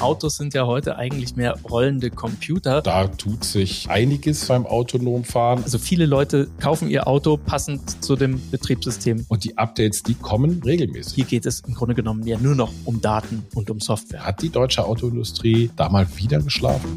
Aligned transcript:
Autos 0.00 0.36
sind 0.36 0.54
ja 0.54 0.66
heute 0.66 0.96
eigentlich 0.96 1.36
mehr 1.36 1.56
rollende 1.68 2.10
Computer. 2.10 2.80
Da 2.80 3.06
tut 3.06 3.44
sich 3.44 3.88
einiges 3.90 4.46
beim 4.46 4.66
autonomen 4.66 5.24
Fahren. 5.24 5.62
Also 5.62 5.78
viele 5.78 6.06
Leute 6.06 6.48
kaufen 6.58 6.88
ihr 6.88 7.06
Auto 7.06 7.36
passend 7.36 8.02
zu 8.02 8.16
dem 8.16 8.40
Betriebssystem. 8.50 9.26
Und 9.28 9.44
die 9.44 9.58
Updates, 9.58 10.02
die 10.02 10.14
kommen 10.14 10.62
regelmäßig. 10.64 11.14
Hier 11.14 11.24
geht 11.24 11.46
es 11.46 11.60
im 11.60 11.74
Grunde 11.74 11.94
genommen 11.94 12.26
ja 12.26 12.38
nur 12.38 12.54
noch 12.54 12.72
um 12.84 13.00
Daten 13.00 13.44
und 13.54 13.70
um 13.70 13.80
Software. 13.80 14.24
Hat 14.24 14.40
die 14.40 14.50
deutsche 14.50 14.84
Autoindustrie 14.84 15.70
da 15.76 15.88
mal 15.90 16.06
wieder 16.16 16.40
geschlafen? 16.40 16.96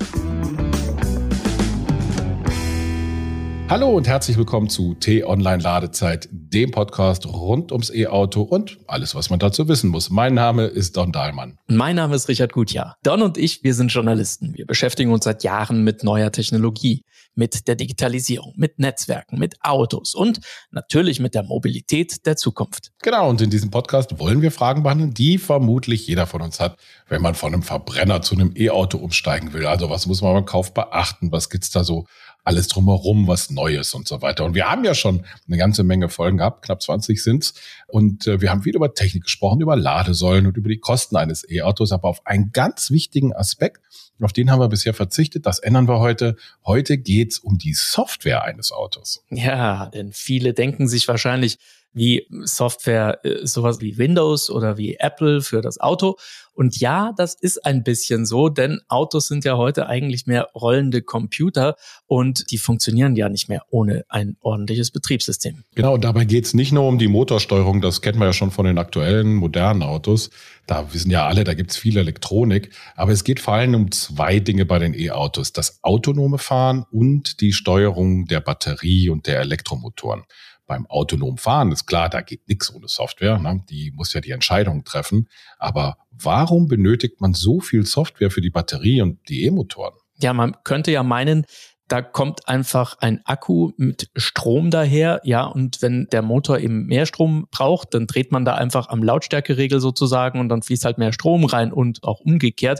Hallo 3.73 3.89
und 3.89 4.07
herzlich 4.07 4.37
willkommen 4.37 4.69
zu 4.69 4.93
T-Online 4.93 5.63
Ladezeit, 5.63 6.29
dem 6.31 6.69
Podcast 6.69 7.25
rund 7.25 7.71
ums 7.71 7.89
E-Auto 7.89 8.43
und 8.43 8.77
alles, 8.85 9.15
was 9.15 9.31
man 9.31 9.39
dazu 9.39 9.67
wissen 9.67 9.89
muss. 9.89 10.11
Mein 10.11 10.35
Name 10.35 10.65
ist 10.65 10.95
Don 10.95 11.11
Dahlmann. 11.11 11.57
Mein 11.65 11.95
Name 11.95 12.13
ist 12.13 12.27
Richard 12.27 12.53
Gutjahr. 12.53 12.97
Don 13.01 13.23
und 13.23 13.39
ich, 13.39 13.63
wir 13.63 13.73
sind 13.73 13.91
Journalisten. 13.91 14.55
Wir 14.55 14.67
beschäftigen 14.67 15.11
uns 15.11 15.23
seit 15.23 15.43
Jahren 15.43 15.83
mit 15.83 16.03
neuer 16.03 16.31
Technologie, 16.31 17.03
mit 17.33 17.67
der 17.67 17.73
Digitalisierung, 17.73 18.53
mit 18.57 18.77
Netzwerken, 18.77 19.39
mit 19.39 19.55
Autos 19.61 20.13
und 20.13 20.39
natürlich 20.69 21.19
mit 21.19 21.33
der 21.33 21.41
Mobilität 21.41 22.27
der 22.27 22.35
Zukunft. 22.35 22.91
Genau, 23.01 23.27
und 23.27 23.41
in 23.41 23.49
diesem 23.49 23.71
Podcast 23.71 24.19
wollen 24.19 24.43
wir 24.43 24.51
Fragen 24.51 24.83
behandeln, 24.83 25.15
die 25.15 25.39
vermutlich 25.39 26.05
jeder 26.05 26.27
von 26.27 26.43
uns 26.43 26.59
hat, 26.59 26.77
wenn 27.09 27.23
man 27.23 27.33
von 27.33 27.51
einem 27.51 27.63
Verbrenner 27.63 28.21
zu 28.21 28.35
einem 28.35 28.53
E-Auto 28.55 28.99
umsteigen 28.99 29.51
will. 29.53 29.65
Also 29.65 29.89
was 29.89 30.05
muss 30.05 30.21
man 30.21 30.35
beim 30.35 30.45
Kauf 30.45 30.75
beachten? 30.75 31.31
Was 31.31 31.49
gibt's 31.49 31.71
da 31.71 31.83
so 31.83 32.05
alles 32.43 32.67
drumherum, 32.67 33.27
was 33.27 33.49
Neues 33.49 33.93
und 33.93 34.07
so 34.07 34.21
weiter. 34.21 34.45
Und 34.45 34.53
wir 34.53 34.69
haben 34.69 34.83
ja 34.83 34.93
schon 34.93 35.25
eine 35.47 35.57
ganze 35.57 35.83
Menge 35.83 36.09
Folgen 36.09 36.37
gehabt, 36.37 36.65
knapp 36.65 36.81
20 36.81 37.21
sind's. 37.23 37.53
Und 37.87 38.27
äh, 38.27 38.41
wir 38.41 38.51
haben 38.51 38.63
viel 38.63 38.75
über 38.75 38.93
Technik 38.93 39.23
gesprochen, 39.23 39.61
über 39.61 39.75
Ladesäulen 39.75 40.47
und 40.47 40.57
über 40.57 40.69
die 40.69 40.79
Kosten 40.79 41.15
eines 41.15 41.49
E-Autos, 41.49 41.91
aber 41.91 42.09
auf 42.09 42.25
einen 42.25 42.51
ganz 42.51 42.91
wichtigen 42.91 43.33
Aspekt, 43.33 43.81
auf 44.21 44.33
den 44.33 44.51
haben 44.51 44.59
wir 44.59 44.69
bisher 44.69 44.93
verzichtet, 44.93 45.45
das 45.45 45.59
ändern 45.59 45.87
wir 45.87 45.99
heute. 45.99 46.37
Heute 46.65 46.97
geht's 46.97 47.39
um 47.39 47.57
die 47.57 47.73
Software 47.73 48.43
eines 48.43 48.71
Autos. 48.71 49.23
Ja, 49.29 49.87
denn 49.87 50.13
viele 50.13 50.53
denken 50.53 50.87
sich 50.87 51.07
wahrscheinlich, 51.07 51.57
wie 51.93 52.27
Software, 52.43 53.19
äh, 53.23 53.45
sowas 53.45 53.79
wie 53.81 53.97
Windows 53.97 54.49
oder 54.49 54.77
wie 54.77 54.95
Apple 54.95 55.41
für 55.41 55.61
das 55.61 55.79
Auto. 55.79 56.17
Und 56.55 56.79
ja, 56.79 57.13
das 57.17 57.33
ist 57.33 57.65
ein 57.65 57.83
bisschen 57.83 58.25
so, 58.25 58.47
denn 58.47 58.79
Autos 58.87 59.27
sind 59.27 59.43
ja 59.43 59.57
heute 59.57 59.87
eigentlich 59.87 60.27
mehr 60.27 60.49
rollende 60.53 61.01
Computer 61.01 61.75
und 62.05 62.51
die 62.51 62.59
funktionieren 62.59 63.15
ja 63.15 63.27
nicht 63.27 63.49
mehr 63.49 63.63
ohne 63.71 64.05
ein 64.07 64.37
ordentliches 64.41 64.91
Betriebssystem. 64.91 65.63
Genau, 65.73 65.95
und 65.95 66.03
dabei 66.03 66.25
geht 66.25 66.45
es 66.45 66.53
nicht 66.53 66.71
nur 66.71 66.87
um 66.87 66.99
die 66.99 67.07
Motorsteuerung, 67.07 67.81
das 67.81 68.01
kennt 68.01 68.19
man 68.19 68.27
ja 68.27 68.33
schon 68.33 68.51
von 68.51 68.65
den 68.65 68.77
aktuellen 68.77 69.33
modernen 69.33 69.81
Autos. 69.81 70.29
Da 70.67 70.93
wissen 70.93 71.09
ja 71.09 71.27
alle, 71.27 71.43
da 71.43 71.55
gibt 71.55 71.71
es 71.71 71.77
viel 71.77 71.97
Elektronik. 71.97 72.69
Aber 72.95 73.11
es 73.11 73.23
geht 73.23 73.39
vor 73.39 73.55
allem 73.55 73.75
um 73.75 73.91
zwei 73.91 74.39
Dinge 74.39 74.65
bei 74.65 74.79
den 74.79 74.93
E-Autos. 74.93 75.51
Das 75.51 75.79
autonome 75.81 76.37
Fahren 76.37 76.85
und 76.91 77.41
die 77.41 77.51
Steuerung 77.51 78.25
der 78.27 78.39
Batterie 78.39 79.09
und 79.09 79.27
der 79.27 79.41
Elektromotoren 79.41 80.23
beim 80.65 80.85
autonomen 80.87 81.37
Fahren 81.37 81.71
ist 81.71 81.85
klar, 81.85 82.09
da 82.09 82.21
geht 82.21 82.47
nichts 82.47 82.73
ohne 82.73 82.87
Software. 82.87 83.37
Ne? 83.37 83.63
Die 83.69 83.91
muss 83.91 84.13
ja 84.13 84.21
die 84.21 84.31
Entscheidung 84.31 84.83
treffen. 84.83 85.27
Aber 85.57 85.97
warum 86.11 86.67
benötigt 86.67 87.21
man 87.21 87.33
so 87.33 87.59
viel 87.59 87.85
Software 87.85 88.31
für 88.31 88.41
die 88.41 88.49
Batterie 88.49 89.01
und 89.01 89.19
die 89.29 89.43
E-Motoren? 89.45 89.93
Ja, 90.17 90.33
man 90.33 90.55
könnte 90.63 90.91
ja 90.91 91.03
meinen, 91.03 91.45
da 91.87 92.01
kommt 92.01 92.47
einfach 92.47 92.97
ein 92.99 93.21
Akku 93.25 93.71
mit 93.77 94.09
Strom 94.15 94.71
daher, 94.71 95.19
ja, 95.23 95.43
und 95.43 95.81
wenn 95.81 96.07
der 96.11 96.21
Motor 96.21 96.59
eben 96.59 96.85
mehr 96.85 97.05
Strom 97.05 97.47
braucht, 97.51 97.93
dann 97.93 98.07
dreht 98.07 98.31
man 98.31 98.45
da 98.45 98.55
einfach 98.55 98.87
am 98.89 99.03
Lautstärkeregel 99.03 99.79
sozusagen 99.79 100.39
und 100.39 100.49
dann 100.49 100.61
fließt 100.61 100.85
halt 100.85 100.97
mehr 100.97 101.13
Strom 101.13 101.43
rein 101.45 101.73
und 101.73 102.03
auch 102.03 102.19
umgekehrt. 102.21 102.79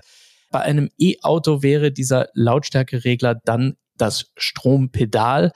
Bei 0.51 0.61
einem 0.61 0.89
E-Auto 0.97 1.63
wäre 1.63 1.91
dieser 1.91 2.29
Lautstärkeregler 2.33 3.35
dann 3.43 3.75
das 3.97 4.31
Strompedal 4.37 5.51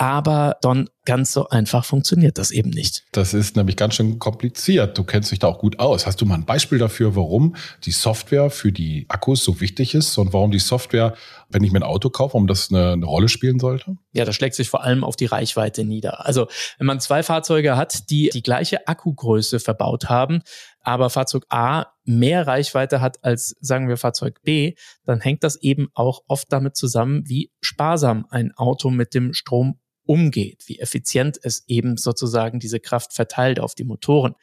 aber 0.00 0.56
dann 0.62 0.88
ganz 1.04 1.30
so 1.30 1.50
einfach 1.50 1.84
funktioniert 1.84 2.38
das 2.38 2.52
eben 2.52 2.70
nicht. 2.70 3.04
Das 3.12 3.34
ist 3.34 3.54
nämlich 3.54 3.76
ganz 3.76 3.96
schön 3.96 4.18
kompliziert. 4.18 4.96
Du 4.96 5.04
kennst 5.04 5.30
dich 5.30 5.40
da 5.40 5.48
auch 5.48 5.58
gut 5.58 5.78
aus. 5.78 6.06
Hast 6.06 6.22
du 6.22 6.24
mal 6.24 6.36
ein 6.36 6.46
Beispiel 6.46 6.78
dafür, 6.78 7.16
warum 7.16 7.54
die 7.84 7.90
Software 7.90 8.48
für 8.48 8.72
die 8.72 9.04
Akkus 9.08 9.44
so 9.44 9.60
wichtig 9.60 9.94
ist 9.94 10.16
und 10.16 10.32
warum 10.32 10.52
die 10.52 10.58
Software, 10.58 11.12
wenn 11.50 11.62
ich 11.64 11.70
mir 11.70 11.80
ein 11.80 11.82
Auto 11.82 12.08
kaufe, 12.08 12.32
warum 12.32 12.46
das 12.46 12.70
eine, 12.70 12.92
eine 12.92 13.04
Rolle 13.04 13.28
spielen 13.28 13.58
sollte? 13.58 13.98
Ja, 14.12 14.24
das 14.24 14.36
schlägt 14.36 14.54
sich 14.54 14.70
vor 14.70 14.84
allem 14.84 15.04
auf 15.04 15.16
die 15.16 15.26
Reichweite 15.26 15.84
nieder. 15.84 16.24
Also 16.24 16.48
wenn 16.78 16.86
man 16.86 16.98
zwei 16.98 17.22
Fahrzeuge 17.22 17.76
hat, 17.76 18.08
die 18.08 18.30
die 18.32 18.42
gleiche 18.42 18.88
Akkugröße 18.88 19.60
verbaut 19.60 20.08
haben, 20.08 20.40
aber 20.82 21.10
Fahrzeug 21.10 21.44
A 21.50 21.88
mehr 22.04 22.46
Reichweite 22.46 23.02
hat 23.02 23.22
als, 23.22 23.54
sagen 23.60 23.86
wir, 23.88 23.98
Fahrzeug 23.98 24.40
B, 24.44 24.76
dann 25.04 25.20
hängt 25.20 25.44
das 25.44 25.56
eben 25.56 25.88
auch 25.92 26.22
oft 26.26 26.50
damit 26.50 26.74
zusammen, 26.74 27.24
wie 27.26 27.52
sparsam 27.60 28.24
ein 28.30 28.52
Auto 28.56 28.88
mit 28.88 29.12
dem 29.12 29.34
Strom 29.34 29.78
umgeht, 30.04 30.64
wie 30.66 30.78
effizient 30.78 31.38
es 31.42 31.64
eben 31.68 31.96
sozusagen 31.96 32.58
diese 32.58 32.80
Kraft 32.80 33.12
verteilt 33.12 33.60
auf 33.60 33.74
die 33.74 33.84
Motoren. 33.84 34.34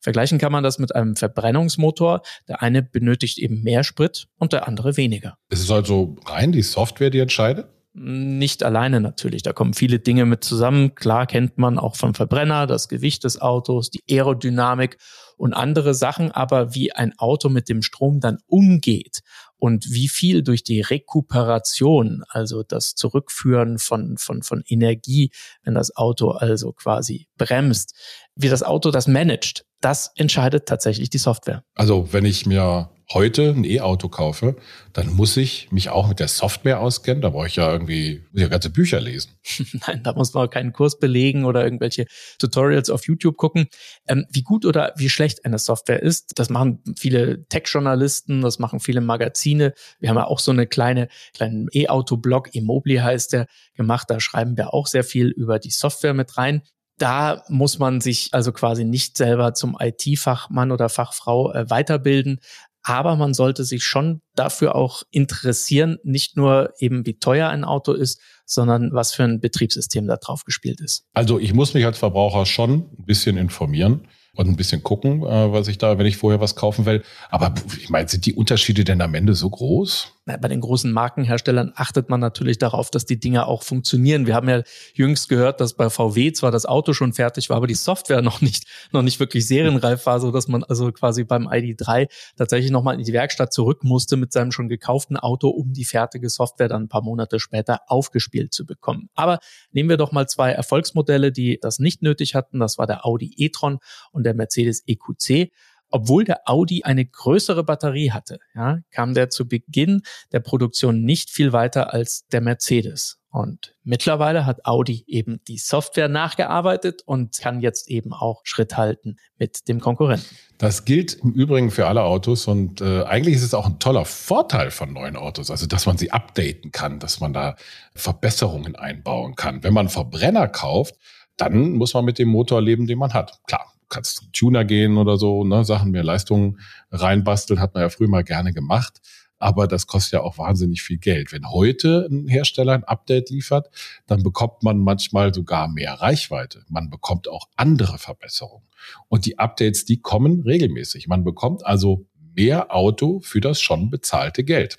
Vergleichen 0.00 0.38
kann 0.38 0.52
man 0.52 0.64
das 0.64 0.78
mit 0.78 0.94
einem 0.94 1.14
Verbrennungsmotor. 1.14 2.22
Der 2.48 2.62
eine 2.62 2.82
benötigt 2.82 3.38
eben 3.38 3.62
mehr 3.62 3.84
Sprit 3.84 4.28
und 4.38 4.52
der 4.52 4.66
andere 4.66 4.96
weniger. 4.96 5.36
Es 5.50 5.60
ist 5.60 5.70
also 5.70 6.16
rein 6.24 6.52
die 6.52 6.62
Software, 6.62 7.10
die 7.10 7.18
entscheidet? 7.18 7.66
Nicht 7.92 8.62
alleine 8.62 9.00
natürlich. 9.00 9.42
Da 9.42 9.52
kommen 9.52 9.74
viele 9.74 9.98
Dinge 9.98 10.24
mit 10.24 10.44
zusammen. 10.44 10.94
Klar 10.94 11.26
kennt 11.26 11.58
man 11.58 11.76
auch 11.76 11.96
vom 11.96 12.14
Verbrenner 12.14 12.66
das 12.66 12.88
Gewicht 12.88 13.24
des 13.24 13.40
Autos, 13.40 13.90
die 13.90 14.00
Aerodynamik 14.08 14.96
und 15.36 15.52
andere 15.52 15.92
Sachen. 15.92 16.30
Aber 16.30 16.74
wie 16.74 16.92
ein 16.92 17.18
Auto 17.18 17.48
mit 17.48 17.68
dem 17.68 17.82
Strom 17.82 18.20
dann 18.20 18.38
umgeht 18.46 19.20
und 19.60 19.90
wie 19.90 20.08
viel 20.08 20.42
durch 20.42 20.64
die 20.64 20.80
Rekuperation, 20.80 22.24
also 22.28 22.62
das 22.62 22.94
Zurückführen 22.94 23.78
von, 23.78 24.16
von, 24.18 24.42
von 24.42 24.62
Energie, 24.66 25.30
wenn 25.62 25.74
das 25.74 25.94
Auto 25.94 26.30
also 26.30 26.72
quasi 26.72 27.28
bremst, 27.36 27.94
wie 28.34 28.48
das 28.48 28.62
Auto 28.62 28.90
das 28.90 29.06
managt, 29.06 29.64
das 29.80 30.10
entscheidet 30.16 30.66
tatsächlich 30.66 31.10
die 31.10 31.18
Software. 31.18 31.62
Also 31.74 32.12
wenn 32.12 32.24
ich 32.24 32.46
mir 32.46 32.90
heute 33.12 33.50
ein 33.50 33.64
E-Auto 33.64 34.08
kaufe, 34.08 34.56
dann 34.92 35.12
muss 35.14 35.36
ich 35.36 35.70
mich 35.72 35.90
auch 35.90 36.08
mit 36.08 36.20
der 36.20 36.28
Software 36.28 36.80
auskennen. 36.80 37.22
Da 37.22 37.30
brauche 37.30 37.48
ich 37.48 37.56
ja 37.56 37.70
irgendwie 37.70 38.22
muss 38.30 38.42
ja 38.42 38.48
ganze 38.48 38.70
Bücher 38.70 39.00
lesen. 39.00 39.32
Nein, 39.86 40.02
da 40.02 40.12
muss 40.12 40.32
man 40.32 40.48
keinen 40.48 40.72
Kurs 40.72 40.98
belegen 40.98 41.44
oder 41.44 41.64
irgendwelche 41.64 42.06
Tutorials 42.38 42.88
auf 42.88 43.06
YouTube 43.06 43.36
gucken. 43.36 43.66
Ähm, 44.06 44.26
wie 44.30 44.42
gut 44.42 44.64
oder 44.64 44.92
wie 44.96 45.08
schlecht 45.08 45.44
eine 45.44 45.58
Software 45.58 46.02
ist, 46.02 46.38
das 46.38 46.50
machen 46.50 46.82
viele 46.96 47.46
Tech-Journalisten, 47.48 48.42
das 48.42 48.58
machen 48.58 48.80
viele 48.80 49.00
Magazine. 49.00 49.74
Wir 49.98 50.10
haben 50.10 50.16
ja 50.16 50.26
auch 50.26 50.38
so 50.38 50.52
eine 50.52 50.66
kleine 50.66 51.08
kleinen 51.34 51.68
E-Auto-Blog, 51.72 52.54
Immobili 52.54 52.98
heißt 52.98 53.32
der, 53.32 53.46
gemacht. 53.74 54.08
Da 54.08 54.20
schreiben 54.20 54.56
wir 54.56 54.72
auch 54.72 54.86
sehr 54.86 55.04
viel 55.04 55.28
über 55.28 55.58
die 55.58 55.70
Software 55.70 56.14
mit 56.14 56.36
rein 56.36 56.62
da 57.00 57.44
muss 57.48 57.78
man 57.78 58.02
sich 58.02 58.28
also 58.32 58.52
quasi 58.52 58.84
nicht 58.84 59.16
selber 59.16 59.54
zum 59.54 59.76
IT-Fachmann 59.80 60.70
oder 60.70 60.90
Fachfrau 60.90 61.50
äh, 61.52 61.70
weiterbilden, 61.70 62.40
aber 62.82 63.16
man 63.16 63.34
sollte 63.34 63.64
sich 63.64 63.84
schon 63.84 64.22
dafür 64.34 64.74
auch 64.74 65.02
interessieren, 65.10 65.98
nicht 66.02 66.36
nur 66.36 66.72
eben 66.78 67.04
wie 67.06 67.18
teuer 67.18 67.48
ein 67.48 67.64
Auto 67.64 67.92
ist, 67.92 68.20
sondern 68.46 68.92
was 68.92 69.14
für 69.14 69.24
ein 69.24 69.40
Betriebssystem 69.40 70.06
da 70.06 70.16
drauf 70.16 70.44
gespielt 70.44 70.80
ist. 70.80 71.04
Also 71.12 71.38
ich 71.38 71.52
muss 71.52 71.74
mich 71.74 71.84
als 71.84 71.98
Verbraucher 71.98 72.46
schon 72.46 72.90
ein 72.98 73.04
bisschen 73.04 73.36
informieren 73.36 74.08
und 74.34 74.48
ein 74.48 74.56
bisschen 74.56 74.82
gucken, 74.82 75.22
äh, 75.22 75.52
was 75.52 75.68
ich 75.68 75.78
da, 75.78 75.98
wenn 75.98 76.06
ich 76.06 76.16
vorher 76.16 76.40
was 76.40 76.56
kaufen 76.56 76.86
will. 76.86 77.02
Aber 77.30 77.54
ich 77.76 77.90
meine, 77.90 78.08
sind 78.08 78.26
die 78.26 78.34
Unterschiede 78.34 78.84
denn 78.84 79.00
am 79.02 79.14
Ende 79.14 79.34
so 79.34 79.50
groß? 79.50 80.14
Bei 80.26 80.48
den 80.48 80.60
großen 80.60 80.92
Markenherstellern 80.92 81.72
achtet 81.74 82.08
man 82.08 82.20
natürlich 82.20 82.58
darauf, 82.58 82.90
dass 82.90 83.06
die 83.06 83.18
Dinge 83.18 83.46
auch 83.46 83.62
funktionieren. 83.62 84.26
Wir 84.26 84.34
haben 84.34 84.48
ja 84.48 84.62
jüngst 84.94 85.28
gehört, 85.28 85.60
dass 85.60 85.74
bei 85.74 85.88
VW 85.88 86.32
zwar 86.32 86.50
das 86.50 86.66
Auto 86.66 86.92
schon 86.92 87.12
fertig 87.12 87.48
war, 87.48 87.56
aber 87.56 87.66
die 87.66 87.74
Software 87.74 88.22
noch 88.30 88.40
nicht, 88.40 88.66
noch 88.92 89.02
nicht 89.02 89.18
wirklich 89.18 89.46
serienreif 89.46 90.06
war, 90.06 90.20
so 90.20 90.30
dass 90.30 90.46
man 90.46 90.62
also 90.64 90.92
quasi 90.92 91.24
beim 91.24 91.48
ID3 91.48 92.08
tatsächlich 92.36 92.70
nochmal 92.70 92.98
in 92.98 93.04
die 93.04 93.12
Werkstatt 93.12 93.52
zurück 93.52 93.82
musste 93.82 94.16
mit 94.16 94.32
seinem 94.32 94.52
schon 94.52 94.68
gekauften 94.68 95.16
Auto, 95.16 95.48
um 95.48 95.72
die 95.72 95.84
fertige 95.84 96.28
Software 96.28 96.68
dann 96.68 96.84
ein 96.84 96.88
paar 96.88 97.02
Monate 97.02 97.40
später 97.40 97.80
aufgespielt 97.86 98.52
zu 98.52 98.66
bekommen. 98.66 99.08
Aber 99.14 99.38
nehmen 99.72 99.88
wir 99.88 99.96
doch 99.96 100.12
mal 100.12 100.28
zwei 100.28 100.50
Erfolgsmodelle, 100.52 101.32
die 101.32 101.58
das 101.60 101.78
nicht 101.78 102.02
nötig 102.02 102.34
hatten. 102.34 102.60
Das 102.60 102.78
war 102.78 102.86
der 102.86 103.06
Audi 103.06 103.32
e-tron 103.36 103.78
und 104.12 104.24
der 104.24 104.34
Mercedes 104.34 104.82
EQC 104.86 105.50
obwohl 105.90 106.24
der 106.24 106.48
Audi 106.48 106.82
eine 106.84 107.04
größere 107.04 107.64
Batterie 107.64 108.10
hatte, 108.12 108.38
ja, 108.54 108.78
kam 108.90 109.14
der 109.14 109.30
zu 109.30 109.48
Beginn 109.48 110.02
der 110.32 110.40
Produktion 110.40 111.02
nicht 111.02 111.30
viel 111.30 111.52
weiter 111.52 111.92
als 111.92 112.26
der 112.28 112.40
Mercedes. 112.40 113.20
Und 113.32 113.76
mittlerweile 113.84 114.44
hat 114.44 114.66
Audi 114.66 115.04
eben 115.06 115.40
die 115.46 115.58
Software 115.58 116.08
nachgearbeitet 116.08 117.02
und 117.06 117.38
kann 117.38 117.60
jetzt 117.60 117.88
eben 117.88 118.12
auch 118.12 118.40
Schritt 118.42 118.76
halten 118.76 119.18
mit 119.38 119.68
dem 119.68 119.78
Konkurrenten. 119.78 120.26
Das 120.58 120.84
gilt 120.84 121.14
im 121.14 121.32
Übrigen 121.32 121.70
für 121.70 121.86
alle 121.86 122.02
Autos 122.02 122.48
und 122.48 122.80
äh, 122.80 123.04
eigentlich 123.04 123.36
ist 123.36 123.44
es 123.44 123.54
auch 123.54 123.66
ein 123.66 123.78
toller 123.78 124.04
Vorteil 124.04 124.72
von 124.72 124.92
neuen 124.92 125.14
Autos, 125.14 125.48
also 125.48 125.66
dass 125.66 125.86
man 125.86 125.96
sie 125.96 126.10
updaten 126.10 126.72
kann, 126.72 126.98
dass 126.98 127.20
man 127.20 127.32
da 127.32 127.54
Verbesserungen 127.94 128.74
einbauen 128.74 129.36
kann. 129.36 129.62
Wenn 129.62 129.74
man 129.74 129.88
Verbrenner 129.88 130.48
kauft, 130.48 130.96
dann 131.36 131.70
muss 131.72 131.94
man 131.94 132.04
mit 132.04 132.18
dem 132.18 132.28
Motor 132.28 132.60
leben, 132.60 132.88
den 132.88 132.98
man 132.98 133.14
hat. 133.14 133.40
Klar, 133.46 133.72
kannst 133.90 134.32
Tuner 134.32 134.64
gehen 134.64 134.96
oder 134.96 135.18
so, 135.18 135.44
ne, 135.44 135.64
Sachen 135.64 135.90
mehr 135.90 136.04
Leistung 136.04 136.58
reinbasteln, 136.90 137.60
hat 137.60 137.74
man 137.74 137.82
ja 137.82 137.88
früher 137.90 138.08
mal 138.08 138.24
gerne 138.24 138.52
gemacht. 138.52 139.00
Aber 139.38 139.66
das 139.66 139.86
kostet 139.86 140.12
ja 140.12 140.20
auch 140.20 140.36
wahnsinnig 140.36 140.82
viel 140.82 140.98
Geld. 140.98 141.32
Wenn 141.32 141.50
heute 141.50 142.06
ein 142.10 142.28
Hersteller 142.28 142.74
ein 142.74 142.84
Update 142.84 143.30
liefert, 143.30 143.70
dann 144.06 144.22
bekommt 144.22 144.62
man 144.62 144.78
manchmal 144.78 145.32
sogar 145.32 145.66
mehr 145.66 145.94
Reichweite. 145.94 146.62
Man 146.68 146.90
bekommt 146.90 147.26
auch 147.26 147.48
andere 147.56 147.98
Verbesserungen. 147.98 148.66
Und 149.08 149.24
die 149.24 149.38
Updates, 149.38 149.86
die 149.86 150.00
kommen 150.00 150.42
regelmäßig. 150.42 151.08
Man 151.08 151.24
bekommt 151.24 151.64
also 151.64 152.06
mehr 152.36 152.74
Auto 152.74 153.20
für 153.20 153.40
das 153.40 153.62
schon 153.62 153.88
bezahlte 153.88 154.44
Geld. 154.44 154.76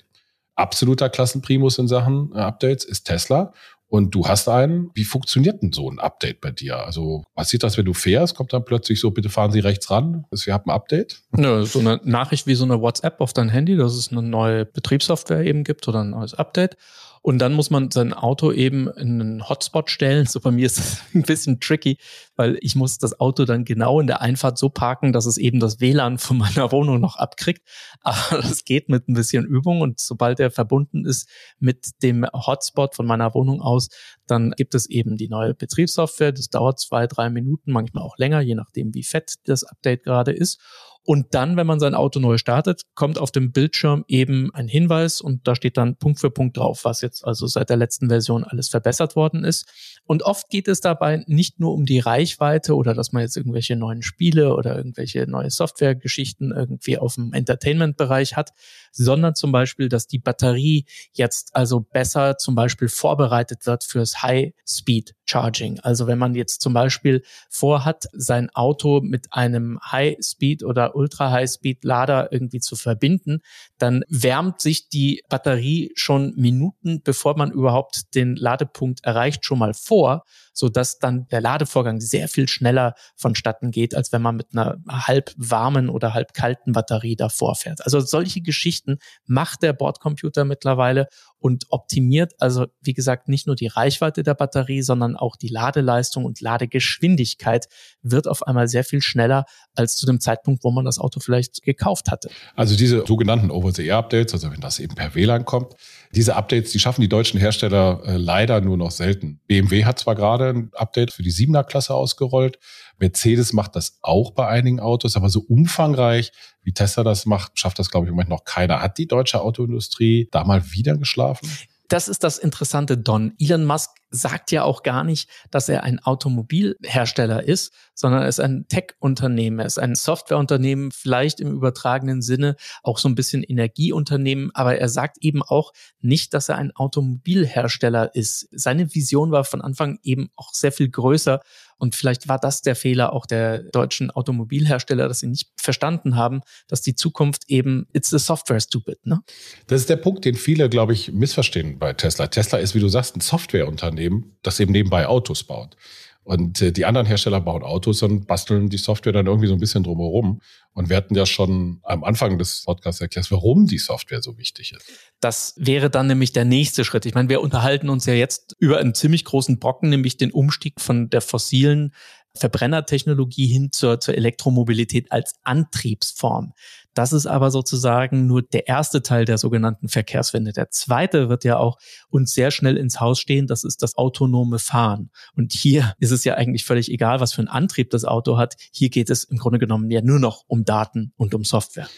Absoluter 0.54 1.08
Klassenprimus 1.08 1.78
in 1.78 1.88
Sachen 1.88 2.30
äh, 2.34 2.38
Updates 2.38 2.84
ist 2.84 3.04
Tesla 3.04 3.52
und 3.92 4.14
du 4.14 4.26
hast 4.26 4.48
einen. 4.48 4.90
Wie 4.94 5.04
funktioniert 5.04 5.60
denn 5.60 5.70
so 5.70 5.90
ein 5.90 5.98
Update 5.98 6.40
bei 6.40 6.50
dir? 6.50 6.78
Also 6.78 7.24
passiert 7.34 7.62
das, 7.62 7.76
wenn 7.76 7.84
du 7.84 7.92
fährst? 7.92 8.34
Kommt 8.34 8.54
dann 8.54 8.64
plötzlich 8.64 8.98
so, 8.98 9.10
bitte 9.10 9.28
fahren 9.28 9.52
Sie 9.52 9.60
rechts 9.60 9.90
ran, 9.90 10.24
wir 10.30 10.54
haben 10.54 10.70
ein 10.70 10.74
Update? 10.74 11.20
Ja, 11.36 11.62
so 11.64 11.80
eine 11.80 12.00
Nachricht 12.02 12.46
wie 12.46 12.54
so 12.54 12.64
eine 12.64 12.80
WhatsApp 12.80 13.20
auf 13.20 13.34
dein 13.34 13.50
Handy, 13.50 13.76
dass 13.76 13.92
es 13.92 14.10
eine 14.10 14.22
neue 14.22 14.64
Betriebssoftware 14.64 15.44
eben 15.44 15.62
gibt 15.62 15.86
oder 15.88 16.04
ein 16.04 16.10
neues 16.10 16.32
Update. 16.32 16.78
Und 17.24 17.38
dann 17.38 17.52
muss 17.52 17.70
man 17.70 17.92
sein 17.92 18.12
Auto 18.12 18.50
eben 18.50 18.88
in 18.88 19.20
einen 19.20 19.48
Hotspot 19.48 19.90
stellen. 19.90 20.26
So 20.26 20.40
bei 20.40 20.50
mir 20.50 20.66
ist 20.66 20.78
das 20.78 21.02
ein 21.14 21.22
bisschen 21.22 21.60
tricky, 21.60 21.98
weil 22.34 22.58
ich 22.60 22.74
muss 22.74 22.98
das 22.98 23.18
Auto 23.20 23.44
dann 23.44 23.64
genau 23.64 24.00
in 24.00 24.08
der 24.08 24.20
Einfahrt 24.20 24.58
so 24.58 24.68
parken, 24.68 25.12
dass 25.12 25.26
es 25.26 25.38
eben 25.38 25.60
das 25.60 25.80
WLAN 25.80 26.18
von 26.18 26.36
meiner 26.38 26.72
Wohnung 26.72 27.00
noch 27.00 27.16
abkriegt. 27.16 27.62
Aber 28.00 28.42
das 28.42 28.64
geht 28.64 28.88
mit 28.88 29.08
ein 29.08 29.14
bisschen 29.14 29.46
Übung 29.46 29.80
und 29.80 30.00
sobald 30.00 30.40
er 30.40 30.50
verbunden 30.50 31.06
ist 31.06 31.28
mit 31.60 32.02
dem 32.02 32.26
Hotspot 32.32 32.96
von 32.96 33.06
meiner 33.06 33.32
Wohnung 33.34 33.60
aus, 33.60 33.88
dann 34.26 34.50
gibt 34.56 34.74
es 34.74 34.90
eben 34.90 35.16
die 35.16 35.28
neue 35.28 35.54
Betriebssoftware. 35.54 36.32
Das 36.32 36.48
dauert 36.48 36.80
zwei, 36.80 37.06
drei 37.06 37.30
Minuten, 37.30 37.70
manchmal 37.70 38.02
auch 38.02 38.18
länger, 38.18 38.40
je 38.40 38.56
nachdem, 38.56 38.94
wie 38.94 39.04
fett 39.04 39.34
das 39.44 39.62
Update 39.62 40.02
gerade 40.02 40.32
ist. 40.32 40.60
Und 41.04 41.34
dann, 41.34 41.56
wenn 41.56 41.66
man 41.66 41.80
sein 41.80 41.94
Auto 41.94 42.20
neu 42.20 42.38
startet, 42.38 42.82
kommt 42.94 43.18
auf 43.18 43.32
dem 43.32 43.50
Bildschirm 43.50 44.04
eben 44.06 44.54
ein 44.54 44.68
Hinweis 44.68 45.20
und 45.20 45.48
da 45.48 45.56
steht 45.56 45.76
dann 45.76 45.96
Punkt 45.96 46.20
für 46.20 46.30
Punkt 46.30 46.56
drauf, 46.56 46.84
was 46.84 47.00
jetzt 47.00 47.24
also 47.26 47.48
seit 47.48 47.70
der 47.70 47.76
letzten 47.76 48.08
Version 48.08 48.44
alles 48.44 48.68
verbessert 48.68 49.16
worden 49.16 49.42
ist. 49.42 49.66
Und 50.04 50.22
oft 50.22 50.48
geht 50.48 50.68
es 50.68 50.80
dabei 50.80 51.24
nicht 51.26 51.58
nur 51.58 51.74
um 51.74 51.86
die 51.86 51.98
Reichweite 51.98 52.76
oder 52.76 52.94
dass 52.94 53.12
man 53.12 53.22
jetzt 53.22 53.36
irgendwelche 53.36 53.74
neuen 53.74 54.02
Spiele 54.02 54.54
oder 54.54 54.76
irgendwelche 54.76 55.26
neue 55.28 55.50
Softwaregeschichten 55.50 56.52
irgendwie 56.52 56.98
auf 56.98 57.16
dem 57.16 57.32
Entertainment-Bereich 57.32 58.36
hat, 58.36 58.52
sondern 58.92 59.34
zum 59.34 59.50
Beispiel, 59.50 59.88
dass 59.88 60.06
die 60.06 60.20
Batterie 60.20 60.84
jetzt 61.12 61.56
also 61.56 61.80
besser 61.80 62.36
zum 62.38 62.54
Beispiel 62.54 62.88
vorbereitet 62.88 63.66
wird 63.66 63.82
fürs 63.82 64.22
High-Speed 64.22 65.14
Charging. 65.32 65.80
Also 65.80 66.06
wenn 66.06 66.18
man 66.18 66.34
jetzt 66.34 66.60
zum 66.60 66.74
Beispiel 66.74 67.22
vorhat, 67.48 68.04
sein 68.12 68.50
Auto 68.50 69.00
mit 69.00 69.28
einem 69.30 69.78
High-Speed 69.80 70.62
oder 70.62 70.94
Ultra-High-Speed-Lader 70.94 72.32
irgendwie 72.32 72.60
zu 72.60 72.76
verbinden, 72.76 73.40
dann 73.78 74.04
wärmt 74.08 74.60
sich 74.60 74.90
die 74.90 75.22
Batterie 75.30 75.90
schon 75.94 76.34
Minuten, 76.36 77.02
bevor 77.02 77.36
man 77.38 77.50
überhaupt 77.50 78.14
den 78.14 78.36
Ladepunkt 78.36 79.04
erreicht, 79.04 79.46
schon 79.46 79.58
mal 79.58 79.72
vor, 79.72 80.24
so 80.52 80.68
dass 80.68 80.98
dann 80.98 81.26
der 81.28 81.40
Ladevorgang 81.40 82.00
sehr 82.00 82.28
viel 82.28 82.46
schneller 82.46 82.94
vonstatten 83.16 83.70
geht, 83.70 83.94
als 83.94 84.12
wenn 84.12 84.20
man 84.20 84.36
mit 84.36 84.48
einer 84.52 84.76
halb 84.88 85.32
warmen 85.36 85.88
oder 85.88 86.12
halb 86.12 86.34
kalten 86.34 86.72
Batterie 86.72 87.16
davor 87.16 87.54
fährt. 87.54 87.82
Also 87.84 88.00
solche 88.00 88.42
Geschichten 88.42 88.98
macht 89.24 89.62
der 89.62 89.72
Bordcomputer 89.72 90.44
mittlerweile 90.44 91.08
und 91.42 91.66
optimiert 91.70 92.34
also, 92.38 92.66
wie 92.80 92.94
gesagt, 92.94 93.28
nicht 93.28 93.46
nur 93.46 93.56
die 93.56 93.66
Reichweite 93.66 94.22
der 94.22 94.34
Batterie, 94.34 94.82
sondern 94.82 95.16
auch 95.16 95.36
die 95.36 95.48
Ladeleistung 95.48 96.24
und 96.24 96.40
Ladegeschwindigkeit 96.40 97.66
wird 98.02 98.28
auf 98.28 98.46
einmal 98.46 98.68
sehr 98.68 98.84
viel 98.84 99.02
schneller 99.02 99.44
als 99.74 99.96
zu 99.96 100.06
dem 100.06 100.20
Zeitpunkt, 100.20 100.62
wo 100.62 100.70
man 100.70 100.84
das 100.84 100.98
Auto 100.98 101.20
vielleicht 101.20 101.62
gekauft 101.62 102.10
hatte. 102.10 102.30
Also 102.54 102.76
diese 102.76 103.04
sogenannten 103.06 103.50
Over-the-Air-Updates, 103.50 104.32
also 104.34 104.52
wenn 104.52 104.60
das 104.60 104.78
eben 104.78 104.94
per 104.94 105.14
WLAN 105.14 105.44
kommt, 105.44 105.74
diese 106.14 106.36
Updates, 106.36 106.70
die 106.72 106.78
schaffen 106.78 107.00
die 107.00 107.08
deutschen 107.08 107.40
Hersteller 107.40 108.02
äh, 108.04 108.16
leider 108.16 108.60
nur 108.60 108.76
noch 108.76 108.90
selten. 108.90 109.40
BMW 109.46 109.84
hat 109.84 109.98
zwar 109.98 110.14
gerade 110.14 110.48
ein 110.50 110.70
Update 110.74 111.12
für 111.12 111.22
die 111.22 111.32
7er 111.32 111.64
Klasse 111.64 111.94
ausgerollt, 111.94 112.58
Mercedes 113.02 113.52
macht 113.52 113.74
das 113.74 113.98
auch 114.00 114.30
bei 114.30 114.46
einigen 114.46 114.78
Autos, 114.78 115.16
aber 115.16 115.28
so 115.28 115.40
umfangreich 115.40 116.30
wie 116.62 116.72
Tesla 116.72 117.02
das 117.02 117.26
macht, 117.26 117.58
schafft 117.58 117.80
das, 117.80 117.90
glaube 117.90 118.06
ich, 118.06 118.10
im 118.10 118.14
Moment 118.14 118.30
noch 118.30 118.44
keiner. 118.44 118.80
Hat 118.80 118.96
die 118.96 119.08
deutsche 119.08 119.40
Autoindustrie 119.40 120.28
da 120.30 120.44
mal 120.44 120.70
wieder 120.70 120.96
geschlafen? 120.96 121.50
Das 121.88 122.08
ist 122.08 122.24
das 122.24 122.38
Interessante, 122.38 122.96
Don. 122.96 123.34
Elon 123.38 123.66
Musk 123.66 123.90
sagt 124.10 124.50
ja 124.50 124.62
auch 124.62 124.82
gar 124.82 125.04
nicht, 125.04 125.28
dass 125.50 125.68
er 125.68 125.82
ein 125.82 125.98
Automobilhersteller 125.98 127.42
ist, 127.42 127.74
sondern 127.94 128.22
er 128.22 128.28
ist 128.28 128.40
ein 128.40 128.66
Tech-Unternehmen, 128.68 129.58
er 129.58 129.66
ist 129.66 129.78
ein 129.78 129.94
Softwareunternehmen, 129.94 130.90
vielleicht 130.90 131.38
im 131.40 131.52
übertragenen 131.52 132.22
Sinne 132.22 132.56
auch 132.82 132.96
so 132.96 133.10
ein 133.10 133.14
bisschen 133.14 133.42
Energieunternehmen, 133.42 134.50
aber 134.54 134.78
er 134.78 134.88
sagt 134.88 135.18
eben 135.20 135.42
auch 135.42 135.72
nicht, 136.00 136.32
dass 136.32 136.48
er 136.48 136.56
ein 136.56 136.74
Automobilhersteller 136.74 138.14
ist. 138.14 138.48
Seine 138.52 138.94
Vision 138.94 139.30
war 139.30 139.44
von 139.44 139.60
Anfang 139.60 139.98
eben 140.02 140.30
auch 140.34 140.54
sehr 140.54 140.72
viel 140.72 140.88
größer 140.88 141.40
und 141.82 141.96
vielleicht 141.96 142.28
war 142.28 142.38
das 142.38 142.62
der 142.62 142.76
Fehler 142.76 143.12
auch 143.12 143.26
der 143.26 143.58
deutschen 143.58 144.12
Automobilhersteller, 144.12 145.08
dass 145.08 145.18
sie 145.18 145.26
nicht 145.26 145.48
verstanden 145.56 146.14
haben, 146.14 146.42
dass 146.68 146.80
die 146.80 146.94
Zukunft 146.94 147.42
eben 147.48 147.88
it's 147.92 148.10
the 148.10 148.18
software 148.18 148.60
stupid. 148.60 149.04
Ne? 149.04 149.18
Das 149.66 149.80
ist 149.80 149.90
der 149.90 149.96
Punkt, 149.96 150.24
den 150.24 150.36
viele, 150.36 150.68
glaube 150.68 150.92
ich, 150.92 151.10
missverstehen 151.10 151.80
bei 151.80 151.92
Tesla. 151.92 152.28
Tesla 152.28 152.60
ist, 152.60 152.76
wie 152.76 152.80
du 152.80 152.86
sagst, 152.86 153.16
ein 153.16 153.20
Softwareunternehmen 153.20 154.12
Unternehmen, 154.12 154.36
das 154.42 154.60
eben 154.60 154.70
nebenbei 154.70 155.08
Autos 155.08 155.42
baut. 155.42 155.76
Und 156.24 156.62
äh, 156.62 156.72
die 156.72 156.84
anderen 156.84 157.06
Hersteller 157.06 157.40
bauen 157.40 157.62
Autos 157.62 158.02
und 158.02 158.26
basteln 158.26 158.68
die 158.68 158.78
Software 158.78 159.12
dann 159.12 159.26
irgendwie 159.26 159.48
so 159.48 159.54
ein 159.54 159.60
bisschen 159.60 159.82
drumherum. 159.82 160.40
Und 160.72 160.88
wir 160.88 160.96
hatten 160.96 161.14
ja 161.14 161.26
schon 161.26 161.80
am 161.82 162.04
Anfang 162.04 162.38
des 162.38 162.62
Podcasts 162.64 163.00
erklärt, 163.00 163.30
warum 163.30 163.66
die 163.66 163.78
Software 163.78 164.22
so 164.22 164.38
wichtig 164.38 164.72
ist. 164.72 164.86
Das 165.20 165.54
wäre 165.56 165.90
dann 165.90 166.06
nämlich 166.06 166.32
der 166.32 166.44
nächste 166.44 166.84
Schritt. 166.84 167.06
Ich 167.06 167.14
meine, 167.14 167.28
wir 167.28 167.40
unterhalten 167.40 167.88
uns 167.88 168.06
ja 168.06 168.14
jetzt 168.14 168.56
über 168.58 168.78
einen 168.78 168.94
ziemlich 168.94 169.24
großen 169.24 169.58
Brocken, 169.58 169.90
nämlich 169.90 170.16
den 170.16 170.30
Umstieg 170.30 170.80
von 170.80 171.10
der 171.10 171.20
fossilen 171.20 171.92
Verbrennertechnologie 172.34 173.46
hin 173.46 173.70
zur, 173.72 174.00
zur 174.00 174.14
Elektromobilität 174.14 175.12
als 175.12 175.34
Antriebsform. 175.42 176.52
Das 176.94 177.12
ist 177.12 177.26
aber 177.26 177.50
sozusagen 177.50 178.26
nur 178.26 178.42
der 178.42 178.68
erste 178.68 179.02
Teil 179.02 179.24
der 179.24 179.38
sogenannten 179.38 179.88
Verkehrswende. 179.88 180.52
Der 180.52 180.70
zweite 180.70 181.28
wird 181.28 181.44
ja 181.44 181.56
auch 181.56 181.78
uns 182.08 182.34
sehr 182.34 182.50
schnell 182.50 182.76
ins 182.76 183.00
Haus 183.00 183.18
stehen. 183.18 183.46
Das 183.46 183.64
ist 183.64 183.82
das 183.82 183.96
autonome 183.96 184.58
Fahren. 184.58 185.10
Und 185.34 185.52
hier 185.52 185.94
ist 185.98 186.10
es 186.10 186.24
ja 186.24 186.34
eigentlich 186.34 186.64
völlig 186.64 186.90
egal, 186.90 187.20
was 187.20 187.32
für 187.32 187.40
einen 187.40 187.48
Antrieb 187.48 187.90
das 187.90 188.04
Auto 188.04 188.36
hat. 188.36 188.56
Hier 188.72 188.90
geht 188.90 189.10
es 189.10 189.24
im 189.24 189.38
Grunde 189.38 189.58
genommen 189.58 189.90
ja 189.90 190.02
nur 190.02 190.18
noch 190.18 190.44
um 190.46 190.64
Daten 190.64 191.12
und 191.16 191.34
um 191.34 191.44
Software. 191.44 191.88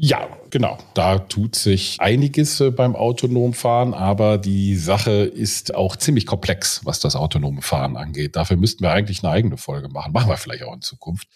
Ja, 0.00 0.28
genau. 0.50 0.78
Da 0.94 1.18
tut 1.18 1.56
sich 1.56 1.96
einiges 1.98 2.60
äh, 2.60 2.70
beim 2.70 2.94
autonomen 2.94 3.52
Fahren, 3.52 3.94
aber 3.94 4.38
die 4.38 4.76
Sache 4.76 5.24
ist 5.24 5.74
auch 5.74 5.96
ziemlich 5.96 6.24
komplex, 6.24 6.82
was 6.84 7.00
das 7.00 7.16
autonome 7.16 7.62
Fahren 7.62 7.96
angeht. 7.96 8.36
Dafür 8.36 8.56
müssten 8.56 8.84
wir 8.84 8.92
eigentlich 8.92 9.24
eine 9.24 9.32
eigene 9.32 9.56
Folge 9.56 9.88
machen. 9.88 10.12
Machen 10.12 10.28
wir 10.28 10.36
vielleicht 10.36 10.62
auch 10.62 10.72
in 10.72 10.82
Zukunft. 10.82 11.26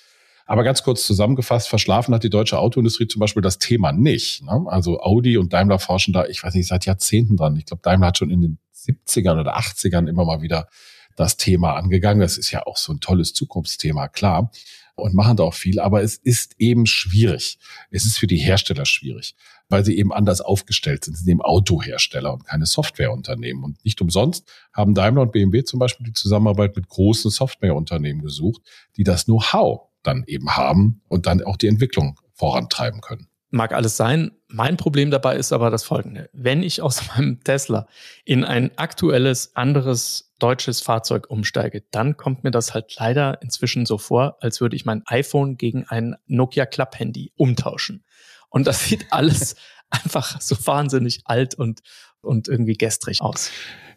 Aber 0.47 0.65
ganz 0.65 0.83
kurz 0.83 1.07
zusammengefasst, 1.07 1.69
verschlafen 1.69 2.15
hat 2.15 2.25
die 2.25 2.31
deutsche 2.31 2.59
Autoindustrie 2.59 3.09
zum 3.09 3.21
Beispiel 3.21 3.43
das 3.43 3.59
Thema 3.59 3.93
nicht. 3.93 4.43
Ne? 4.43 4.65
Also 4.67 5.01
Audi 5.01 5.37
und 5.39 5.53
Daimler 5.53 5.79
forschen 5.79 6.13
da, 6.13 6.27
ich 6.27 6.43
weiß 6.43 6.55
nicht, 6.55 6.69
seit 6.69 6.87
Jahrzehnten 6.87 7.37
dran. 7.37 7.57
Ich 7.57 7.67
glaube, 7.67 7.83
Daimler 7.83 8.09
hat 8.09 8.19
schon 8.19 8.31
in 8.31 8.41
den 8.41 8.59
70ern 8.75 9.41
oder 9.41 9.57
80ern 9.57 10.09
immer 10.09 10.25
mal 10.25 10.43
wieder 10.43 10.69
das 11.17 11.37
Thema 11.37 11.75
angegangen. 11.75 12.21
Das 12.21 12.39
ist 12.39 12.51
ja 12.51 12.67
auch 12.67 12.77
so 12.77 12.93
ein 12.93 13.01
tolles 13.01 13.33
Zukunftsthema, 13.35 14.09
klar. 14.09 14.51
Und 14.95 15.15
machen 15.15 15.37
da 15.39 15.45
auch 15.45 15.55
viel, 15.55 15.81
aber 15.81 16.03
es 16.03 16.17
ist 16.17 16.55
eben 16.59 16.85
schwierig. 16.85 17.59
Es 17.91 18.05
ist 18.05 18.19
für 18.19 18.27
die 18.27 18.37
Hersteller 18.37 18.85
schwierig, 18.85 19.35
weil 19.71 19.85
sie 19.87 19.97
eben 19.97 20.13
anders 20.13 20.43
aufgestellt 20.43 21.05
sind. 21.05 21.15
Sie 21.17 21.25
sind 21.25 21.33
eben 21.33 21.41
Autohersteller 21.41 22.33
und 22.33 22.45
keine 22.45 22.67
Softwareunternehmen. 22.67 23.65
Und 23.65 23.83
nicht 23.85 24.03
umsonst 24.03 24.47
haben 24.73 24.95
Daimler 24.95 25.23
und 25.23 25.33
BMW 25.33 25.65
zum 25.65 25.79
Beispiel 25.79 26.07
die 26.07 26.13
Zusammenarbeit 26.13 26.77
mit 26.77 26.89
großen 26.89 27.31
Softwareunternehmen 27.31 28.23
gesucht, 28.23 28.61
die 28.97 29.03
das 29.03 29.25
Know-how 29.25 29.92
dann 30.03 30.25
eben 30.27 30.57
haben 30.57 31.03
und 31.09 31.27
dann 31.27 31.43
auch 31.43 31.57
die 31.57 31.69
Entwicklung 31.69 32.21
vorantreiben 32.35 33.01
können. 33.01 33.29
Mag 33.51 33.73
alles 33.75 33.99
sein. 33.99 34.33
Mein 34.49 34.79
Problem 34.79 35.11
dabei 35.11 35.37
ist 35.37 35.53
aber 35.53 35.71
das 35.71 35.85
folgende. 35.85 36.31
Wenn 36.33 36.63
ich 36.63 36.81
aus 36.81 37.07
meinem 37.17 37.45
Tesla 37.45 37.87
in 38.25 38.45
ein 38.45 38.77
aktuelles, 38.79 39.55
anderes 39.55 40.33
deutsches 40.39 40.81
Fahrzeug 40.81 41.31
umsteige, 41.31 41.85
dann 41.91 42.17
kommt 42.17 42.45
mir 42.45 42.51
das 42.51 42.75
halt 42.75 42.95
leider 42.99 43.41
inzwischen 43.43 43.87
so 43.87 43.99
vor, 43.99 44.39
als 44.41 44.61
würde 44.61 44.75
ich 44.75 44.85
mein 44.85 45.03
iPhone 45.07 45.57
gegen 45.57 45.85
ein 45.87 46.17
Nokia 46.27 46.67
Club 46.67 46.99
Handy 46.99 47.33
umtauschen. 47.37 48.05
Und 48.49 48.67
das 48.67 48.85
sieht 48.85 49.07
alles 49.11 49.57
einfach 49.91 50.41
so 50.41 50.57
wahnsinnig 50.67 51.21
alt 51.27 51.55
und, 51.55 51.81
und 52.23 52.49
irgendwie 52.49 52.75
gestrig 52.75 53.21
aus. 53.21 53.51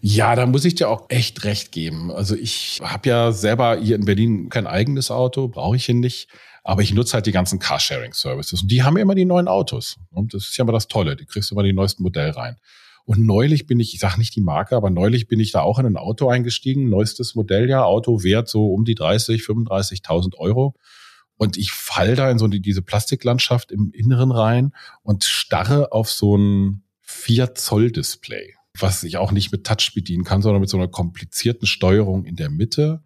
Ja, 0.07 0.35
da 0.35 0.45
muss 0.45 0.65
ich 0.65 0.75
dir 0.75 0.87
auch 0.87 1.07
echt 1.09 1.45
recht 1.45 1.71
geben. 1.71 2.11
Also 2.11 2.35
ich 2.35 2.79
habe 2.83 3.09
ja 3.09 3.31
selber 3.31 3.75
hier 3.79 3.95
in 3.95 4.05
Berlin 4.05 4.49
kein 4.49 4.67
eigenes 4.67 5.09
Auto, 5.09 5.47
brauche 5.47 5.77
ich 5.77 5.85
hier 5.85 5.95
nicht. 5.95 6.29
Aber 6.63 6.83
ich 6.83 6.93
nutze 6.93 7.15
halt 7.15 7.25
die 7.25 7.31
ganzen 7.31 7.57
Carsharing-Services 7.57 8.61
und 8.61 8.71
die 8.71 8.83
haben 8.83 8.97
immer 8.97 9.15
die 9.15 9.25
neuen 9.25 9.47
Autos. 9.47 9.97
Und 10.11 10.35
das 10.35 10.45
ist 10.45 10.57
ja 10.57 10.63
immer 10.63 10.73
das 10.73 10.87
Tolle. 10.87 11.15
Die 11.15 11.25
kriegst 11.25 11.49
du 11.49 11.55
immer 11.55 11.63
die 11.63 11.73
neuesten 11.73 12.03
Modelle 12.03 12.35
rein. 12.35 12.57
Und 13.05 13.25
neulich 13.25 13.65
bin 13.65 13.79
ich, 13.79 13.95
ich 13.95 13.99
sage 13.99 14.19
nicht 14.19 14.35
die 14.35 14.41
Marke, 14.41 14.75
aber 14.75 14.91
neulich 14.91 15.27
bin 15.27 15.39
ich 15.39 15.51
da 15.51 15.61
auch 15.61 15.79
in 15.79 15.87
ein 15.87 15.97
Auto 15.97 16.29
eingestiegen, 16.29 16.87
neuestes 16.87 17.33
Modelljahr, 17.33 17.87
Auto 17.87 18.21
wert 18.21 18.47
so 18.47 18.73
um 18.73 18.85
die 18.85 18.93
30, 18.93 19.41
35.000 19.41 20.35
Euro. 20.37 20.75
und 21.37 21.57
ich 21.57 21.71
fall 21.71 22.15
da 22.15 22.29
in 22.29 22.37
so 22.37 22.47
die, 22.47 22.61
diese 22.61 22.83
Plastiklandschaft 22.83 23.71
im 23.71 23.91
Inneren 23.91 24.31
rein 24.31 24.71
und 25.01 25.23
starre 25.23 25.91
auf 25.93 26.11
so 26.11 26.37
ein 26.37 26.83
4 27.01 27.55
Zoll 27.55 27.91
Display, 27.91 28.53
was 28.81 29.03
ich 29.03 29.17
auch 29.17 29.31
nicht 29.31 29.51
mit 29.51 29.65
Touch 29.65 29.91
bedienen 29.93 30.23
kann, 30.23 30.41
sondern 30.41 30.61
mit 30.61 30.69
so 30.69 30.77
einer 30.77 30.87
komplizierten 30.87 31.67
Steuerung 31.67 32.25
in 32.25 32.35
der 32.35 32.49
Mitte. 32.49 33.03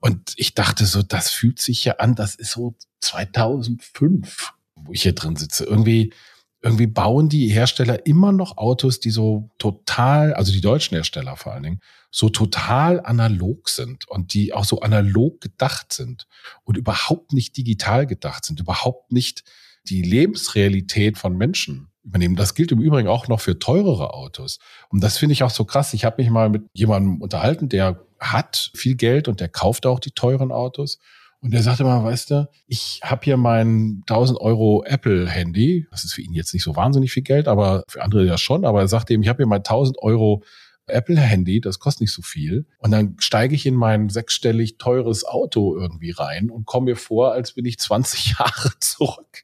Und 0.00 0.32
ich 0.36 0.54
dachte 0.54 0.84
so, 0.84 1.02
das 1.02 1.30
fühlt 1.30 1.60
sich 1.60 1.84
ja 1.84 1.96
an, 1.98 2.14
das 2.14 2.34
ist 2.34 2.52
so 2.52 2.74
2005, 3.00 4.52
wo 4.74 4.92
ich 4.92 5.02
hier 5.02 5.14
drin 5.14 5.36
sitze. 5.36 5.64
Irgendwie, 5.64 6.12
irgendwie 6.60 6.88
bauen 6.88 7.28
die 7.28 7.48
Hersteller 7.48 8.04
immer 8.06 8.32
noch 8.32 8.56
Autos, 8.56 8.98
die 8.98 9.10
so 9.10 9.50
total, 9.58 10.34
also 10.34 10.52
die 10.52 10.60
deutschen 10.60 10.96
Hersteller 10.96 11.36
vor 11.36 11.52
allen 11.52 11.62
Dingen, 11.62 11.80
so 12.10 12.28
total 12.28 13.00
analog 13.04 13.68
sind 13.68 14.08
und 14.08 14.34
die 14.34 14.52
auch 14.52 14.64
so 14.64 14.80
analog 14.80 15.40
gedacht 15.40 15.92
sind 15.92 16.26
und 16.64 16.76
überhaupt 16.76 17.32
nicht 17.32 17.56
digital 17.56 18.06
gedacht 18.06 18.44
sind, 18.44 18.60
überhaupt 18.60 19.12
nicht 19.12 19.44
die 19.88 20.02
Lebensrealität 20.02 21.16
von 21.16 21.36
Menschen 21.36 21.91
übernehmen. 22.04 22.36
Das 22.36 22.54
gilt 22.54 22.72
im 22.72 22.80
Übrigen 22.80 23.08
auch 23.08 23.28
noch 23.28 23.40
für 23.40 23.58
teurere 23.58 24.14
Autos. 24.14 24.58
Und 24.88 25.02
das 25.02 25.18
finde 25.18 25.34
ich 25.34 25.42
auch 25.42 25.50
so 25.50 25.64
krass. 25.64 25.94
Ich 25.94 26.04
habe 26.04 26.20
mich 26.22 26.30
mal 26.30 26.48
mit 26.48 26.64
jemandem 26.72 27.20
unterhalten, 27.20 27.68
der 27.68 28.00
hat 28.18 28.70
viel 28.74 28.94
Geld 28.94 29.28
und 29.28 29.40
der 29.40 29.48
kauft 29.48 29.86
auch 29.86 30.00
die 30.00 30.12
teuren 30.12 30.52
Autos. 30.52 30.98
Und 31.40 31.52
der 31.52 31.62
sagte 31.62 31.82
mal, 31.82 32.04
weißt 32.04 32.30
du, 32.30 32.48
ich 32.68 33.00
habe 33.02 33.24
hier 33.24 33.36
mein 33.36 34.02
1000 34.08 34.40
Euro 34.40 34.84
Apple-Handy. 34.86 35.88
Das 35.90 36.04
ist 36.04 36.14
für 36.14 36.22
ihn 36.22 36.34
jetzt 36.34 36.54
nicht 36.54 36.62
so 36.62 36.76
wahnsinnig 36.76 37.12
viel 37.12 37.24
Geld, 37.24 37.48
aber 37.48 37.82
für 37.88 38.00
andere 38.00 38.24
ja 38.24 38.38
schon. 38.38 38.64
Aber 38.64 38.80
er 38.80 38.88
sagte 38.88 39.12
ihm, 39.12 39.22
ich 39.22 39.28
habe 39.28 39.38
hier 39.38 39.46
mein 39.46 39.58
1000 39.58 39.98
Euro 39.98 40.44
Apple-Handy, 40.92 41.60
das 41.60 41.78
kostet 41.78 42.02
nicht 42.02 42.12
so 42.12 42.22
viel. 42.22 42.66
Und 42.78 42.90
dann 42.90 43.16
steige 43.18 43.54
ich 43.54 43.66
in 43.66 43.74
mein 43.74 44.08
sechsstellig 44.08 44.78
teures 44.78 45.24
Auto 45.24 45.76
irgendwie 45.76 46.10
rein 46.10 46.50
und 46.50 46.66
komme 46.66 46.86
mir 46.86 46.96
vor, 46.96 47.32
als 47.32 47.52
bin 47.52 47.64
ich 47.64 47.78
20 47.78 48.34
Jahre 48.38 48.72
zurück. 48.80 49.42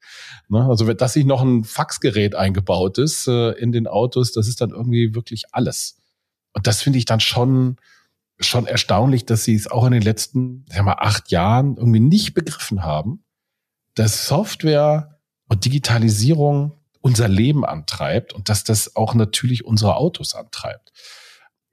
Ne? 0.48 0.64
Also, 0.64 0.92
dass 0.92 1.12
sich 1.12 1.24
noch 1.24 1.42
ein 1.42 1.64
Faxgerät 1.64 2.34
eingebaut 2.34 2.98
ist 2.98 3.28
äh, 3.28 3.50
in 3.52 3.72
den 3.72 3.86
Autos, 3.86 4.32
das 4.32 4.48
ist 4.48 4.60
dann 4.60 4.70
irgendwie 4.70 5.14
wirklich 5.14 5.44
alles. 5.52 5.96
Und 6.52 6.66
das 6.66 6.82
finde 6.82 6.98
ich 6.98 7.04
dann 7.04 7.20
schon, 7.20 7.76
schon 8.38 8.66
erstaunlich, 8.66 9.26
dass 9.26 9.44
sie 9.44 9.54
es 9.54 9.70
auch 9.70 9.84
in 9.84 9.92
den 9.92 10.02
letzten, 10.02 10.64
wir 10.70 10.82
mal, 10.82 10.96
acht 10.98 11.30
Jahren 11.30 11.76
irgendwie 11.76 12.00
nicht 12.00 12.34
begriffen 12.34 12.82
haben, 12.82 13.24
dass 13.94 14.26
Software 14.26 15.18
und 15.48 15.64
Digitalisierung 15.64 16.72
unser 17.00 17.28
Leben 17.28 17.64
antreibt 17.64 18.32
und 18.32 18.48
dass 18.48 18.64
das 18.64 18.96
auch 18.96 19.14
natürlich 19.14 19.64
unsere 19.64 19.96
Autos 19.96 20.34
antreibt 20.34 20.92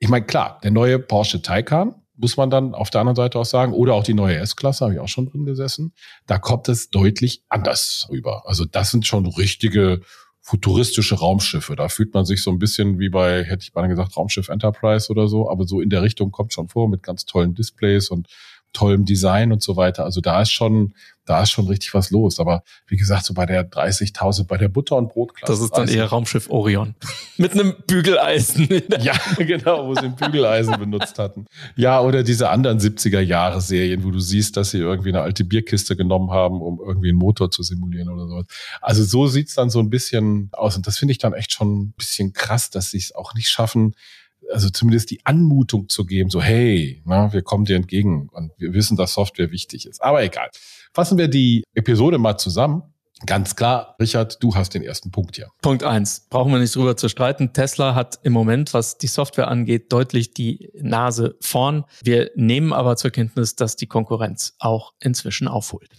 ich 0.05 0.11
meine, 0.11 0.25
klar, 0.25 0.59
der 0.63 0.69
neue 0.69 0.99
Porsche 0.99 1.41
Taycan, 1.41 1.95
muss 2.15 2.37
man 2.37 2.51
dann 2.51 2.75
auf 2.75 2.91
der 2.91 3.01
anderen 3.01 3.15
Seite 3.15 3.39
auch 3.39 3.45
sagen, 3.45 3.73
oder 3.73 3.95
auch 3.95 4.03
die 4.03 4.13
neue 4.13 4.37
S-Klasse, 4.37 4.85
habe 4.85 4.93
ich 4.93 4.99
auch 4.99 5.07
schon 5.07 5.25
drin 5.25 5.45
gesessen, 5.45 5.93
da 6.27 6.37
kommt 6.37 6.69
es 6.69 6.91
deutlich 6.91 7.43
anders 7.49 8.07
rüber. 8.11 8.43
Also 8.45 8.65
das 8.65 8.91
sind 8.91 9.07
schon 9.07 9.25
richtige 9.25 10.01
futuristische 10.41 11.15
Raumschiffe. 11.15 11.75
Da 11.75 11.89
fühlt 11.89 12.13
man 12.13 12.23
sich 12.23 12.43
so 12.43 12.51
ein 12.51 12.59
bisschen 12.59 12.99
wie 12.99 13.09
bei, 13.09 13.43
hätte 13.43 13.63
ich 13.63 13.73
mal 13.73 13.87
gesagt, 13.87 14.15
Raumschiff 14.15 14.49
Enterprise 14.49 15.11
oder 15.11 15.27
so, 15.27 15.49
aber 15.49 15.65
so 15.65 15.81
in 15.81 15.89
der 15.89 16.03
Richtung 16.03 16.29
kommt 16.29 16.53
schon 16.53 16.67
vor 16.67 16.87
mit 16.87 17.01
ganz 17.01 17.25
tollen 17.25 17.55
Displays 17.55 18.09
und 18.09 18.27
tollem 18.75 19.05
Design 19.05 19.51
und 19.51 19.63
so 19.63 19.75
weiter. 19.75 20.03
Also 20.03 20.21
da 20.21 20.41
ist 20.41 20.51
schon, 20.51 20.93
da 21.25 21.41
ist 21.41 21.49
schon 21.49 21.67
richtig 21.67 21.93
was 21.93 22.11
los. 22.11 22.39
Aber 22.39 22.63
wie 22.87 22.97
gesagt, 22.97 23.25
so 23.25 23.33
bei 23.33 23.45
der 23.45 23.69
30.000, 23.69 24.45
bei 24.45 24.57
der 24.57 24.67
Butter- 24.67 24.97
und 24.97 25.09
Brotklasse. 25.09 25.51
Das 25.51 25.61
ist 25.61 25.71
dann 25.71 25.87
eher 25.87 26.05
Raumschiff 26.05 26.49
Orion. 26.49 26.95
Mit 27.37 27.53
einem 27.53 27.75
Bügeleisen. 27.87 28.67
ja, 28.99 29.15
genau, 29.37 29.87
wo 29.87 29.95
sie 29.95 30.05
ein 30.05 30.15
Bügeleisen 30.15 30.77
benutzt 30.77 31.17
hatten. 31.17 31.45
Ja, 31.75 32.01
oder 32.01 32.23
diese 32.23 32.49
anderen 32.49 32.79
70er-Jahre-Serien, 32.79 34.03
wo 34.03 34.11
du 34.11 34.19
siehst, 34.19 34.57
dass 34.57 34.71
sie 34.71 34.79
irgendwie 34.79 35.09
eine 35.09 35.21
alte 35.21 35.45
Bierkiste 35.45 35.95
genommen 35.95 36.31
haben, 36.31 36.61
um 36.61 36.79
irgendwie 36.85 37.09
einen 37.09 37.17
Motor 37.17 37.49
zu 37.49 37.63
simulieren 37.63 38.09
oder 38.09 38.27
sowas. 38.27 38.45
Also 38.81 39.03
so 39.03 39.27
sieht's 39.27 39.55
dann 39.55 39.69
so 39.69 39.79
ein 39.79 39.89
bisschen 39.89 40.49
aus. 40.51 40.75
Und 40.75 40.85
das 40.85 40.97
finde 40.97 41.13
ich 41.13 41.17
dann 41.17 41.33
echt 41.33 41.53
schon 41.53 41.79
ein 41.79 41.93
bisschen 41.93 42.33
krass, 42.33 42.69
dass 42.69 42.91
sie 42.91 42.97
es 42.97 43.15
auch 43.15 43.33
nicht 43.33 43.47
schaffen, 43.47 43.95
also 44.51 44.69
zumindest 44.69 45.11
die 45.11 45.25
Anmutung 45.25 45.89
zu 45.89 46.05
geben, 46.05 46.29
so 46.29 46.41
hey, 46.41 47.01
na, 47.05 47.33
wir 47.33 47.41
kommen 47.41 47.65
dir 47.65 47.75
entgegen 47.75 48.29
und 48.31 48.51
wir 48.57 48.73
wissen, 48.73 48.97
dass 48.97 49.13
Software 49.13 49.51
wichtig 49.51 49.85
ist. 49.85 50.03
Aber 50.03 50.23
egal. 50.23 50.49
Fassen 50.93 51.17
wir 51.17 51.27
die 51.27 51.63
Episode 51.73 52.17
mal 52.17 52.37
zusammen. 52.37 52.83
Ganz 53.25 53.55
klar, 53.55 53.95
Richard, 53.99 54.43
du 54.43 54.55
hast 54.55 54.73
den 54.73 54.83
ersten 54.83 55.09
Punkt 55.09 55.37
hier. 55.37 55.49
Punkt 55.61 55.83
eins, 55.83 56.27
brauchen 56.29 56.51
wir 56.51 56.59
nicht 56.59 56.75
drüber 56.75 56.97
zu 56.97 57.07
streiten. 57.07 57.53
Tesla 57.53 57.95
hat 57.95 58.19
im 58.23 58.33
Moment, 58.33 58.73
was 58.73 58.97
die 58.97 59.07
Software 59.07 59.47
angeht, 59.47 59.91
deutlich 59.93 60.33
die 60.33 60.69
Nase 60.81 61.37
vorn. 61.39 61.85
Wir 62.03 62.31
nehmen 62.35 62.73
aber 62.73 62.97
zur 62.97 63.11
Kenntnis, 63.11 63.55
dass 63.55 63.77
die 63.77 63.87
Konkurrenz 63.87 64.55
auch 64.59 64.93
inzwischen 64.99 65.47
aufholt. 65.47 65.89